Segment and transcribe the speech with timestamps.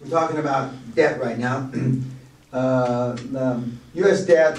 [0.00, 1.70] we're talking about debt right now.
[2.50, 3.62] Uh, the
[3.96, 4.58] US debt,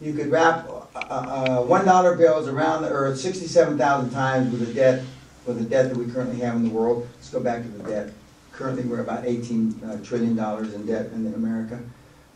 [0.00, 4.66] you could wrap, uh, uh, one dollar bills around the earth sixty-seven thousand times with
[4.66, 5.04] the debt,
[5.46, 7.08] with the debt that we currently have in the world.
[7.14, 8.12] Let's go back to the debt.
[8.50, 11.78] Currently, we're about eighteen uh, trillion in debt in America.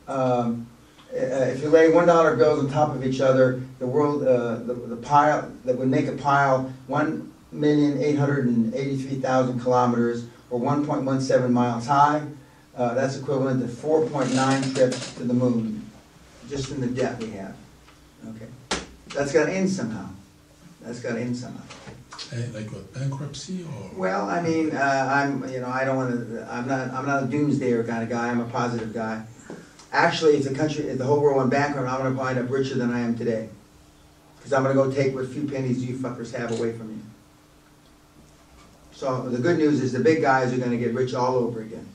[0.07, 0.69] Um,
[1.13, 4.59] uh, if you lay one dollar bills on top of each other, the world, uh,
[4.59, 9.59] the, the pile, that would make a pile one million eight hundred and eighty-three thousand
[9.59, 12.23] kilometers, or one point one seven miles high.
[12.77, 15.85] Uh, that's equivalent to four point nine trips to the moon,
[16.49, 17.57] just in the debt we have.
[18.29, 18.47] Okay,
[19.15, 20.09] that's got to end somehow.
[20.83, 21.63] That's got to end somehow.
[22.33, 23.91] Eh, Like what, bankruptcy or?
[23.99, 27.27] Well, I mean, uh, I'm, you know, I don't wanna, I'm not, I'm not a
[27.27, 29.23] doomsdayer kind of guy, I'm a positive guy.
[29.93, 32.75] Actually, if the country, if the whole world went bankrupt, I'm gonna wind up richer
[32.77, 33.49] than I am today.
[34.43, 36.96] Cause I'm gonna go take what few pennies you fuckers have away from me.
[38.97, 41.87] So the good news is the big guys are gonna get rich all over again.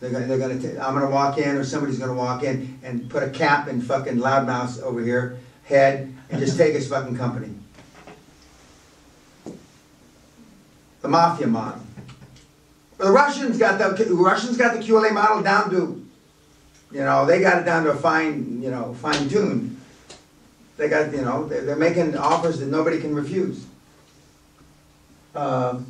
[0.00, 0.86] They're gonna, they're going to.
[0.86, 4.16] I'm gonna walk in, or somebody's gonna walk in and put a cap in fucking
[4.16, 7.54] loudmouth over here, head, and just take his fucking company.
[11.06, 11.80] the mafia model.
[12.98, 16.04] The Russians got the the Russians got the QLA model down to,
[16.90, 19.80] you know, they got it down to a fine, you know, fine tune.
[20.76, 23.64] They got, you know, they're, they're making offers that nobody can refuse.
[25.36, 25.80] Uh,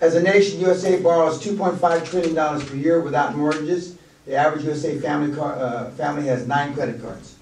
[0.00, 3.96] as a nation, USA borrows 2.5 trillion dollars per year without mortgages.
[4.26, 7.36] The average USA family car, uh, family has nine credit cards.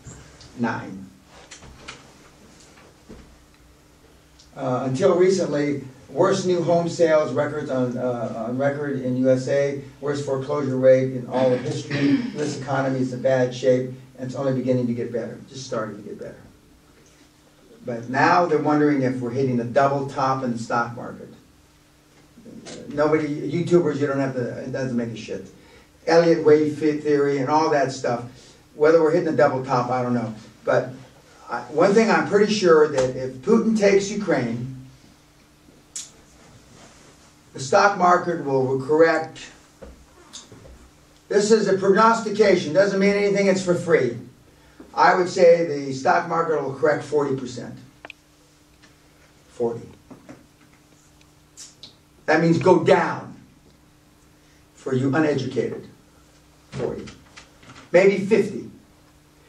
[0.58, 1.06] Nine.
[4.56, 10.26] Uh, until recently, worst new home sales records on, uh, on record in USA, worst
[10.26, 12.16] foreclosure rate in all of history.
[12.34, 15.96] This economy is in bad shape, and it's only beginning to get better, just starting
[15.96, 16.42] to get better.
[17.86, 21.31] But now they're wondering if we're hitting a double top in the stock market.
[22.88, 25.46] Nobody, YouTubers, you don't have to, it doesn't make a shit.
[26.06, 28.24] Elliott wave theory and all that stuff.
[28.74, 30.34] Whether we're hitting a double top, I don't know.
[30.64, 30.90] But
[31.48, 34.88] I, one thing I'm pretty sure that if Putin takes Ukraine,
[37.52, 39.50] the stock market will correct.
[41.28, 44.18] This is a prognostication, doesn't mean anything, it's for free.
[44.94, 47.74] I would say the stock market will correct 40%.
[49.50, 49.80] 40.
[52.32, 53.38] That means go down
[54.72, 55.86] for you uneducated.
[56.70, 57.04] 40.
[57.92, 58.70] Maybe 50.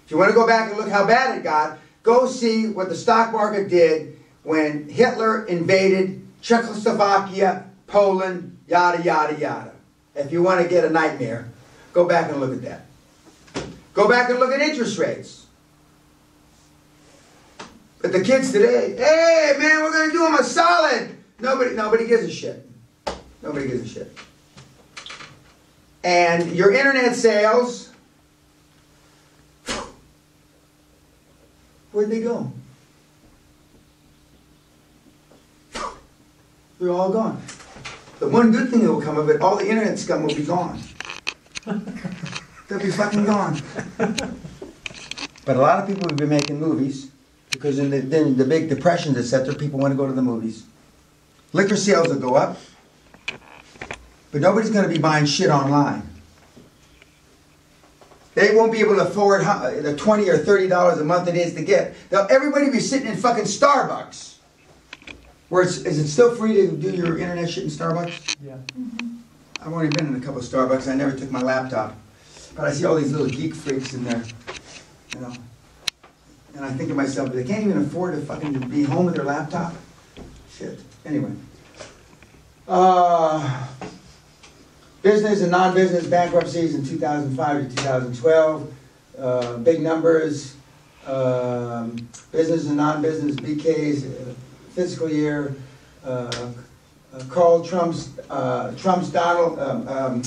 [0.04, 2.90] If you want to go back and look how bad it got, go see what
[2.90, 9.72] the stock market did when Hitler invaded Czechoslovakia, Poland, yada, yada, yada.
[10.14, 11.48] If you want to get a nightmare,
[11.94, 12.86] go back and look at that.
[13.94, 15.46] Go back and look at interest rates.
[18.02, 21.16] But the kids today, hey man, we're to do them a solid.
[21.40, 22.73] Nobody, nobody gives a shit.
[23.44, 24.18] Nobody gives a shit.
[26.04, 27.92] And your internet sales,
[31.92, 32.52] where'd they go?
[36.80, 37.40] They're all gone.
[38.20, 40.44] The one good thing that will come of it, all the internet scum will be
[40.44, 40.80] gone.
[41.66, 43.62] They'll be fucking gone.
[45.46, 47.12] But a lot of people will be making movies
[47.52, 50.64] because in the, then the big depressions, etc., people want to go to the movies.
[51.52, 52.58] Liquor sales will go up,
[54.34, 56.10] but nobody's going to be buying shit online.
[58.36, 61.36] They won't be able to afford how, the twenty or thirty dollars a month it
[61.36, 61.94] is to get.
[62.10, 64.38] They'll, everybody be sitting in fucking Starbucks.
[65.50, 68.38] Where it's, is it still free to do your internet shit in Starbucks?
[68.44, 68.58] Yeah.
[69.62, 70.92] I've only been in a couple of Starbucks.
[70.92, 71.96] I never took my laptop,
[72.56, 74.24] but I see all these little geek freaks in there,
[75.14, 75.34] you know.
[76.56, 79.26] And I think to myself, they can't even afford to fucking be home with their
[79.26, 79.76] laptop.
[80.52, 80.80] Shit.
[81.06, 81.32] Anyway.
[82.68, 83.68] Uh,
[85.04, 88.74] business and non-business bankruptcies in 2005 to 2012.
[89.20, 90.56] Uh, big numbers.
[91.06, 94.34] Um, business and non-business BK's uh,
[94.72, 95.56] fiscal year.
[96.04, 96.52] Uh,
[97.14, 100.24] uh, Carl Trump's uh, Trump's Donald um, um,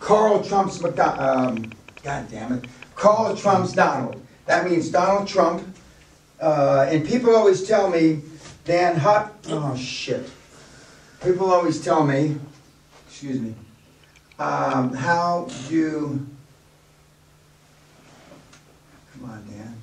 [0.00, 1.70] Carl Trump's McDo- um,
[2.02, 2.64] God damn it
[2.96, 4.20] Carl Trump's Donald.
[4.46, 5.62] That means Donald Trump.
[6.40, 8.22] Uh, and people always tell me,
[8.64, 9.32] Dan Hut.
[9.48, 10.28] Oh shit.
[11.22, 12.36] People always tell me,
[13.06, 13.54] excuse me,
[14.42, 16.26] um, how you.
[19.12, 19.76] Come on, Dan.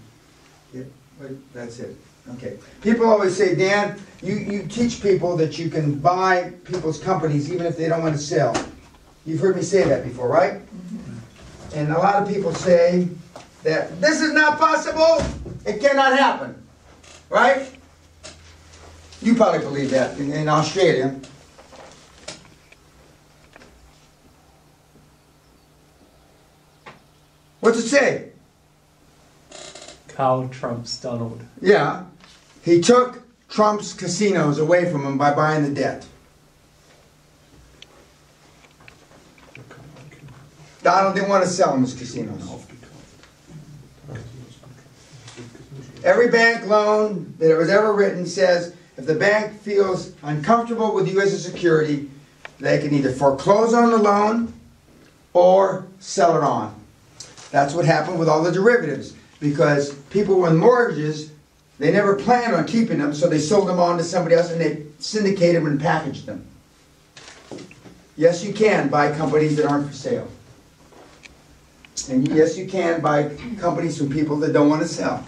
[0.74, 0.84] Yeah,
[1.20, 1.96] wait, that's it.
[2.36, 2.58] Okay.
[2.82, 7.66] People always say, Dan, you, you teach people that you can buy people's companies even
[7.66, 8.54] if they don't want to sell.
[9.26, 10.62] You've heard me say that before, right?
[11.74, 13.08] And a lot of people say
[13.64, 15.24] that this is not possible,
[15.66, 16.62] it cannot happen,
[17.30, 17.70] right?
[19.22, 21.20] You probably believe that in, in Australia.
[27.60, 28.32] What's it say?
[30.16, 31.42] How Trump's Donald.
[31.62, 32.04] Yeah,
[32.62, 36.06] he took Trump's casinos away from him by buying the debt.
[40.84, 42.66] Donald didn't want to sell him his casinos.
[46.04, 51.22] Every bank loan that was ever written says if the bank feels uncomfortable with you
[51.22, 52.10] as a security,
[52.60, 54.54] they can either foreclose on the loan
[55.34, 56.76] or sell it on.
[57.52, 61.32] That's what happened with all the derivatives because people with mortgages,
[61.80, 64.62] they never planned on keeping them, so they sold them on to somebody else and
[64.62, 66.46] they syndicated them and packaged them.
[68.18, 70.28] Yes, you can buy companies that aren't for sale.
[72.10, 75.24] And yes, you can buy companies from people that don't want to sell.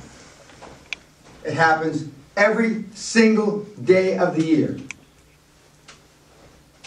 [1.46, 4.78] It happens every single day of the year.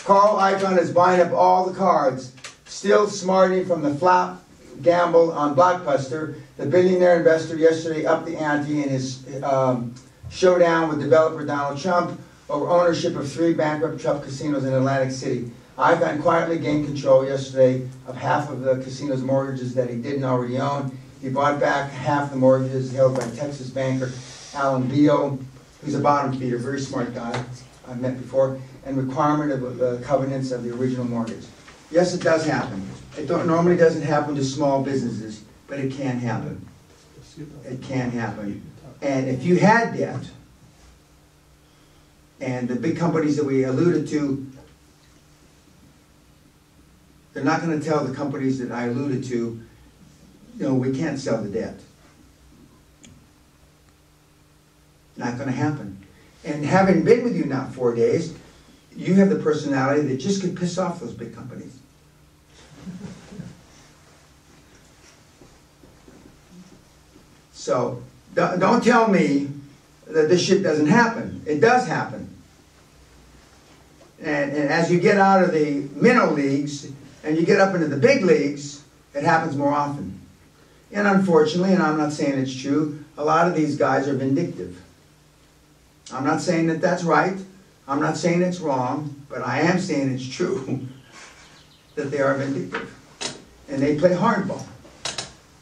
[0.04, 2.32] Carl Icahn is buying up all the cards,
[2.66, 4.44] still smarting from the flop
[4.82, 6.40] gamble on Blockbuster.
[6.56, 9.94] The billionaire investor yesterday upped the ante in his um,
[10.30, 15.50] showdown with developer Donald Trump over ownership of three bankrupt Trump casinos in Atlantic City.
[15.78, 20.58] Icahn quietly gained control yesterday of half of the casino's mortgages that he didn't already
[20.58, 20.96] own.
[21.20, 24.12] He bought back half the mortgages held by Texas banker
[24.54, 25.38] Alan Beal,
[25.80, 27.44] who's a bottom feeder, very smart guy
[27.88, 31.44] I've met before, and requirement of the covenants of the original mortgage.
[31.90, 32.88] Yes, it does happen.
[33.16, 36.66] It don't, normally doesn't happen to small businesses, but it can happen.
[37.64, 38.62] It can happen.
[39.02, 40.25] And if you had debt,
[42.40, 44.46] and the big companies that we alluded to,
[47.32, 49.60] they're not gonna tell the companies that I alluded to,
[50.58, 51.81] know, we can't sell the debt.
[55.16, 56.04] Not gonna happen.
[56.44, 58.34] And having been with you now four days,
[58.96, 61.79] you have the personality that just could piss off those big companies.
[67.52, 68.02] So,
[68.35, 69.49] don't don't tell me
[70.06, 71.43] that this shit doesn't happen.
[71.46, 72.29] It does happen.
[74.20, 76.91] And, and as you get out of the minnow leagues
[77.23, 78.82] and you get up into the big leagues,
[79.14, 80.20] it happens more often.
[80.93, 84.81] And unfortunately, and I'm not saying it's true, a lot of these guys are vindictive.
[86.12, 87.37] I'm not saying that that's right.
[87.86, 90.86] I'm not saying it's wrong, but I am saying it's true
[91.94, 92.90] that they are vindictive.
[93.69, 94.64] And they play hardball.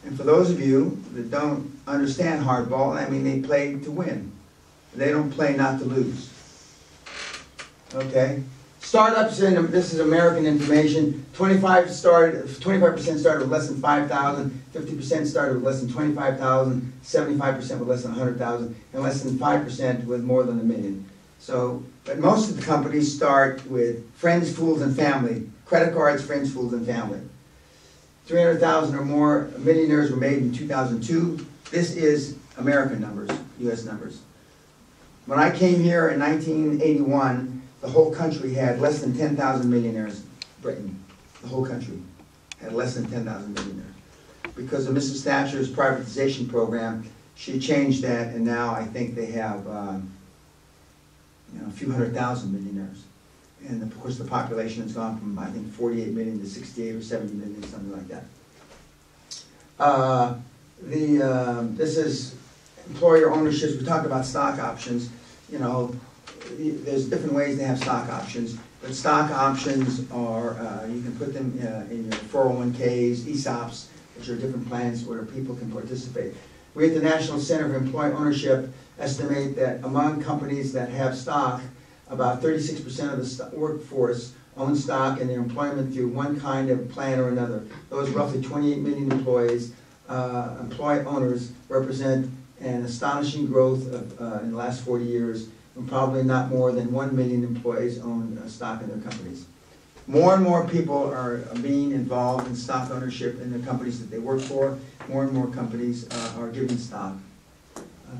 [0.05, 4.33] And for those of you that don't understand hardball, I mean, they play to win.
[4.95, 6.31] They don't play not to lose.
[7.95, 8.43] Okay?
[8.81, 11.25] Startups in this is American information.
[11.35, 17.79] 25 started 25% started with less than 5,000, 50% started with less than 25,000, 75%
[17.79, 21.09] with less than 100,000, and less than 5% with more than a million.
[21.39, 25.49] So, but most of the companies start with friends, fools, and family.
[25.67, 27.21] Credit cards, friends, fools, and family.
[28.27, 31.47] 300,000 or more millionaires were made in 2002.
[31.71, 33.85] This is American numbers, U.S.
[33.85, 34.21] numbers.
[35.27, 40.23] When I came here in 1981, the whole country had less than 10,000 millionaires.
[40.61, 41.03] Britain,
[41.41, 42.01] the whole country
[42.61, 43.95] had less than 10,000 millionaires.
[44.55, 45.23] Because of Mrs.
[45.23, 50.11] Thatcher's privatization program, she changed that, and now I think they have um,
[51.55, 53.05] you know, a few hundred thousand millionaires.
[53.69, 57.03] And of course, the population has gone from, I think, 48 million to 68 or
[57.03, 58.25] 70 million, something like that.
[59.79, 60.35] Uh,
[60.83, 62.35] the, uh, this is
[62.89, 63.77] employer ownerships.
[63.77, 65.11] We talked about stock options.
[65.51, 65.95] You know,
[66.59, 71.33] there's different ways to have stock options, but stock options are, uh, you can put
[71.33, 73.87] them uh, in your 401ks, ESOPs,
[74.17, 76.35] which are different plans where people can participate.
[76.75, 81.61] We at the National Center for Employee Ownership estimate that among companies that have stock,
[82.09, 87.19] about 36% of the workforce own stock in their employment through one kind of plan
[87.19, 87.65] or another.
[87.91, 89.73] Those roughly 28 million employees,
[90.09, 92.31] uh, employee owners represent
[92.61, 96.93] an astonishing growth of, uh, in the last 40 years, and probably not more than
[96.93, 99.47] 1 million employees own uh, stock in their companies.
[100.07, 104.19] More and more people are being involved in stock ownership in the companies that they
[104.19, 104.79] work for.
[105.09, 107.15] More and more companies uh, are giving stock.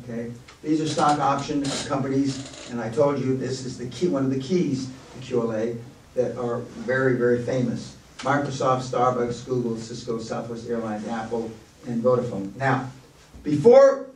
[0.01, 0.33] Okay,
[0.63, 4.31] these are stock option companies, and I told you this is the key, one of
[4.31, 4.89] the keys
[5.21, 5.79] to QLA
[6.15, 7.97] that are very, very famous.
[8.19, 11.51] Microsoft, Starbucks, Google, Cisco, Southwest Airlines, Apple,
[11.87, 12.55] and Vodafone.
[12.57, 12.89] Now,
[13.43, 14.07] before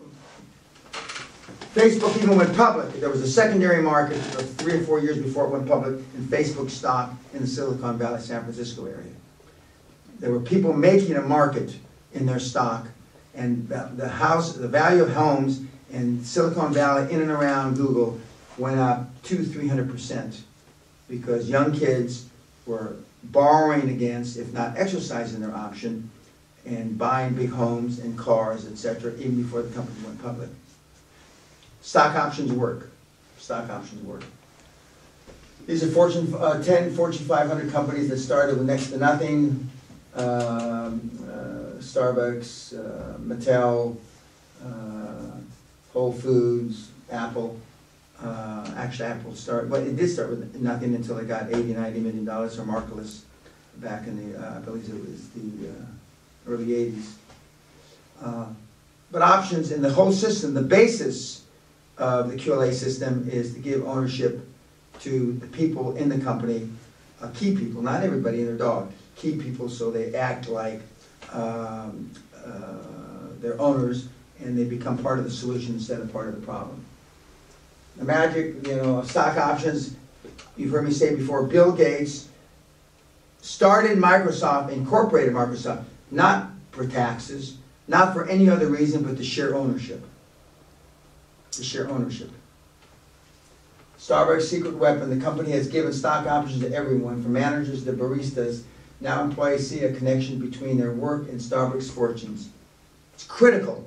[1.74, 5.50] Facebook even went public, there was a secondary market three or four years before it
[5.50, 9.12] went public in Facebook stock in the Silicon Valley, San Francisco area.
[10.20, 11.76] There were people making a market
[12.14, 12.86] in their stock,
[13.36, 15.60] and the, house, the value of homes
[15.92, 18.18] in Silicon Valley, in and around Google,
[18.58, 20.42] went up two, three hundred percent
[21.08, 22.26] because young kids
[22.66, 26.10] were borrowing against, if not exercising their option,
[26.64, 30.48] and buying big homes and cars, et cetera, even before the company went public.
[31.82, 32.90] Stock options work.
[33.38, 34.24] Stock options work.
[35.66, 39.70] These are Fortune, uh, ten Fortune five hundred companies that started with next to nothing.
[40.14, 41.45] Um, uh,
[41.86, 43.96] Starbucks, uh, Mattel,
[44.64, 45.36] uh,
[45.92, 47.58] Whole Foods, Apple.
[48.22, 52.00] Uh, actually, Apple started, but it did start with nothing until it got 80, 90
[52.00, 53.24] million dollars from Marcellus
[53.76, 55.72] back in the, uh, I believe it was the, uh,
[56.48, 57.16] early eighties.
[58.22, 58.46] Uh,
[59.12, 61.42] But options in the whole system, the basis
[61.98, 64.40] of the QLA system is to give ownership
[65.00, 66.68] to the people in the company,
[67.22, 70.80] uh, key people, not everybody and their dog, key people, so they act like,
[71.32, 72.12] um,
[72.44, 72.74] uh,
[73.40, 74.08] they're owners
[74.40, 76.84] and they become part of the solution instead of part of the problem.
[77.96, 79.96] The magic, you know, stock options,
[80.56, 82.28] you've heard me say before, Bill Gates
[83.40, 87.56] started Microsoft, incorporated Microsoft, not for taxes,
[87.88, 90.04] not for any other reason but to share ownership.
[91.52, 92.30] To share ownership.
[93.98, 98.62] Starbucks' secret weapon, the company has given stock options to everyone, from managers to baristas.
[99.00, 102.48] Now employees see a connection between their work and Starbucks fortunes.
[103.14, 103.86] It's critical,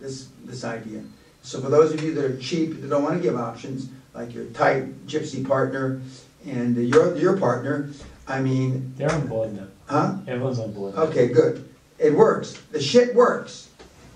[0.00, 1.02] this, this idea.
[1.42, 4.34] So for those of you that are cheap, that don't want to give options, like
[4.34, 6.00] your tight gypsy partner
[6.46, 7.90] and your, your partner,
[8.26, 9.66] I mean, They're on board now.
[9.86, 10.16] huh?
[10.26, 10.94] Everyone's on board.
[10.94, 11.02] now.
[11.02, 11.68] Okay, good.
[11.98, 12.52] It works.
[12.72, 13.68] The shit works.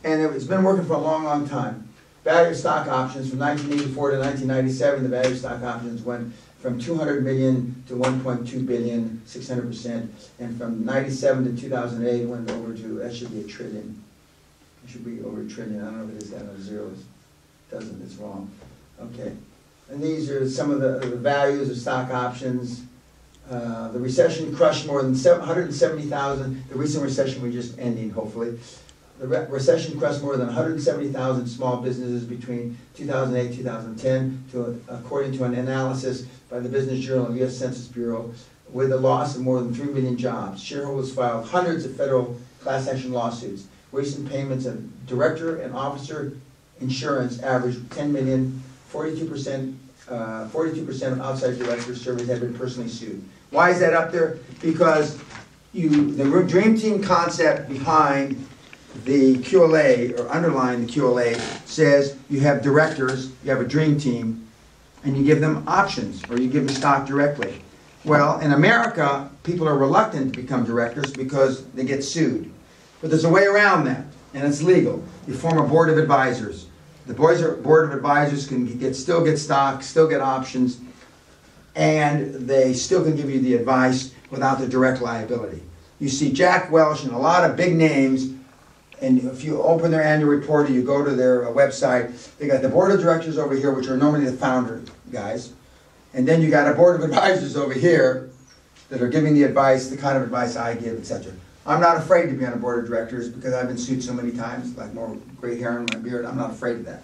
[0.04, 1.88] And it's been working for a long, long time.
[2.24, 6.32] Value stock options from nineteen eighty-four to nineteen ninety-seven, the value stock options went
[6.64, 12.22] from two hundred million to 1.2 billion, 600%, And from ninety-seven to two thousand eight,
[12.22, 14.02] it went over to, that should be a trillion.
[14.82, 15.82] It should be over a trillion.
[15.82, 17.04] I don't know if it is down to zeros.
[17.70, 18.50] Doesn't, it's wrong.
[18.98, 19.32] Okay.
[19.90, 22.80] And these are some of the, the values of stock options.
[23.50, 26.64] Uh, The recession crushed more than 170,000.
[26.70, 28.58] the recent recession we're just ending, hopefully.
[29.18, 33.36] The re- recession crushed more than hundred and seventy thousand small businesses between two thousand
[33.36, 37.56] eight, two thousand ten, to, according to an analysis by the Business Journal and US
[37.56, 38.32] Census Bureau,
[38.70, 40.62] with a loss of more than three million jobs.
[40.62, 43.66] Shareholders filed hundreds of federal class action lawsuits.
[43.92, 46.36] Recent payments of director and officer
[46.80, 49.78] insurance averaged ten million, forty-two percent,
[50.08, 53.22] uh, forty-two percent of outside directors surveyed have been personally sued.
[53.50, 54.38] Why is that up there?
[54.60, 55.20] Because
[55.72, 58.44] you, the dream team concept behind
[59.04, 61.36] the QLA, or underlying the QLA,
[61.66, 64.46] says you have directors, you have a dream team,
[65.04, 67.60] and you give them options, or you give them stock directly.
[68.04, 72.50] Well, in America, people are reluctant to become directors because they get sued.
[73.00, 75.02] But there's a way around that, and it's legal.
[75.26, 76.66] You form a board of advisors.
[77.06, 80.80] The board of advisors can get, still get stock, still get options,
[81.74, 85.62] and they still can give you the advice without the direct liability.
[85.98, 88.32] You see Jack Welch and a lot of big names,
[89.04, 92.46] and if you open their annual report or you go to their uh, website, they
[92.46, 94.82] got the board of directors over here, which are normally the founder
[95.12, 95.52] guys,
[96.14, 98.30] and then you got a board of advisors over here
[98.88, 101.32] that are giving the advice, the kind of advice I give, etc.
[101.66, 104.12] I'm not afraid to be on a board of directors because I've been sued so
[104.12, 106.24] many times, like more gray hair in my beard.
[106.24, 107.02] I'm not afraid of that.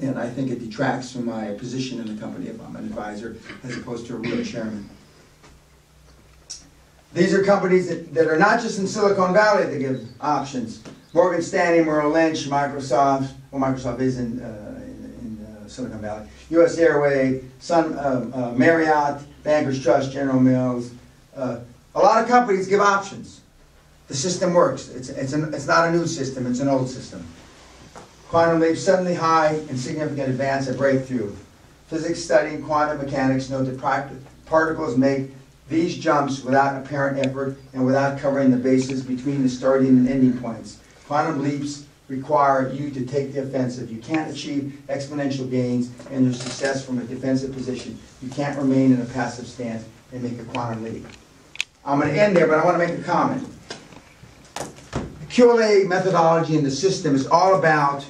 [0.00, 3.36] And I think it detracts from my position in the company if I'm an advisor
[3.62, 4.88] as opposed to a real chairman.
[7.14, 10.82] These are companies that, that are not just in Silicon Valley that give options.
[11.14, 16.26] Morgan Stanley, Merrill Lynch, Microsoft, well, Microsoft is in, uh, in, in uh, Silicon Valley.
[16.50, 20.92] US Airway, Sun, uh, uh, Marriott, Bankers Trust, General Mills.
[21.36, 21.60] Uh,
[21.94, 23.42] a lot of companies give options.
[24.08, 24.88] The system works.
[24.88, 27.24] It's, it's, an, it's not a new system, it's an old system.
[28.28, 31.32] Quantum leap, suddenly high and significant advance, a breakthrough.
[31.86, 34.10] Physics studying quantum mechanics note that
[34.46, 35.30] particles make
[35.68, 40.36] these jumps without apparent effort and without covering the bases between the starting and ending
[40.38, 40.80] points.
[41.06, 43.90] Quantum leaps require you to take the offensive.
[43.90, 47.98] You can't achieve exponential gains and your success from a defensive position.
[48.22, 51.06] You can't remain in a passive stance and make a quantum leap.
[51.84, 53.46] I'm going to end there, but I want to make a comment.
[54.54, 58.06] The QLA methodology and the system is all about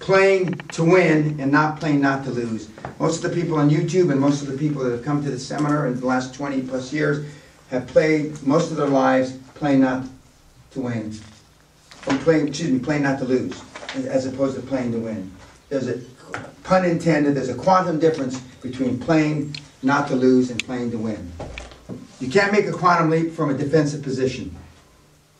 [0.00, 2.68] playing to win and not playing not to lose.
[2.98, 5.30] Most of the people on YouTube and most of the people that have come to
[5.30, 7.24] the seminar in the last 20 plus years
[7.70, 10.04] have played most of their lives playing not
[10.72, 11.12] to win.
[12.06, 13.60] Or playing, excuse me, playing not to lose,
[13.94, 15.30] as opposed to playing to win.
[15.68, 16.00] There's a,
[16.64, 21.30] pun intended, there's a quantum difference between playing not to lose and playing to win.
[22.20, 24.54] You can't make a quantum leap from a defensive position.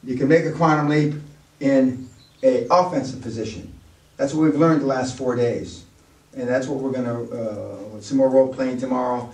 [0.05, 1.15] You can make a quantum leap
[1.61, 2.09] in
[2.43, 3.73] a offensive position.
[4.17, 5.85] That's what we've learned the last four days.
[6.35, 9.33] And that's what we're gonna, uh, some more role playing tomorrow,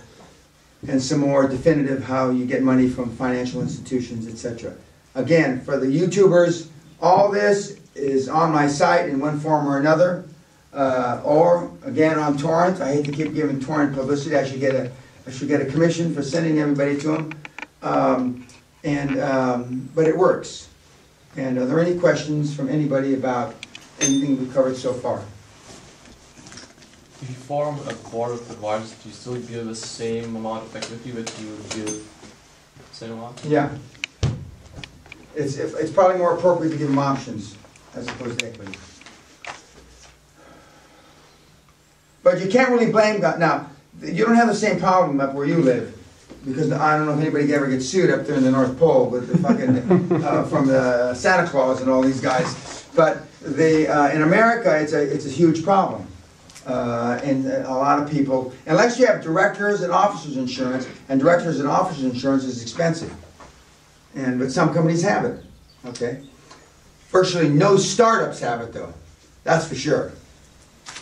[0.87, 4.73] and some more definitive how you get money from financial institutions, etc.
[5.15, 6.67] Again, for the YouTubers,
[7.01, 10.25] All this is on my site in one form or another,
[10.73, 12.81] uh, or again on torrent.
[12.81, 14.35] I hate to keep giving torrent publicity.
[14.35, 14.91] I should get a,
[15.27, 17.41] I should get a commission for sending everybody to them.
[17.81, 18.47] Um,
[18.83, 20.69] and, um, but it works.
[21.35, 23.55] And are there any questions from anybody about
[23.99, 25.21] anything we've covered so far?
[27.21, 30.75] If you form a board of advisors, do you still give the same amount of
[30.75, 32.07] equity that you would give
[32.91, 33.43] same amount?
[33.45, 33.69] Yeah.
[35.39, 37.55] It's, it's probably more appropriate to give them options
[37.95, 38.77] as opposed to equity.
[42.23, 43.69] But you can't really blame God, now,
[44.01, 45.97] you don't have the same problem up where you live,
[46.45, 49.09] because I don't know if anybody ever gets sued up there in the North Pole
[49.09, 52.85] with the fucking, uh, from the Santa Claus and all these guys.
[52.93, 56.05] But the, uh, in America, it's a, it's a huge problem.
[56.65, 61.61] Uh, and a lot of people, unless you have directors and officers insurance, and directors
[61.61, 63.13] and officers insurance is expensive.
[64.15, 65.43] And, but some companies have it,
[65.85, 66.21] okay?
[67.09, 68.93] Virtually no startups have it though,
[69.43, 70.11] that's for sure.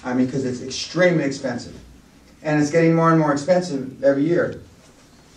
[0.03, 1.75] I mean, because it's extremely expensive.
[2.43, 4.61] And it's getting more and more expensive every year.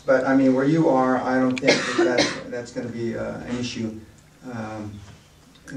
[0.07, 3.39] But I mean, where you are, I don't think that that's, that's gonna be uh,
[3.41, 3.99] an issue.
[4.53, 4.93] Um,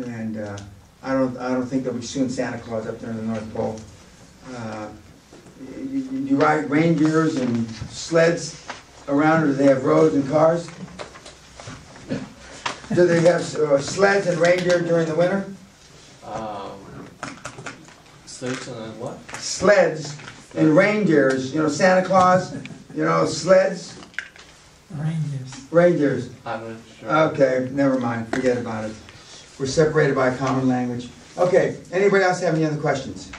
[0.07, 0.57] And uh,
[1.03, 3.53] I don't, I don't think there'll be soon Santa Claus up there in the North
[3.53, 3.79] Pole.
[4.55, 4.88] Uh,
[5.91, 8.65] you- you ride reindeers and sleds
[9.07, 10.67] around, or do they have roads and cars?
[12.95, 15.45] Do they have uh, sleds and reindeer during the winter?
[16.25, 17.07] Um,
[18.25, 19.17] slaves and then what?
[19.35, 20.15] Sleds
[20.55, 22.53] and reindeers, you know, Santa Claus,
[22.95, 24.00] you know, sleds,
[24.91, 25.65] Rangers.
[25.71, 26.29] reindeers.
[26.45, 27.09] I'm not sure.
[27.31, 28.95] Okay, never mind, forget about it.
[29.59, 31.09] We're separated by a common language.
[31.38, 33.31] Okay, anybody else have any other questions?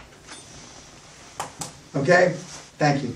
[1.94, 2.34] Okay,
[2.78, 3.14] thank you.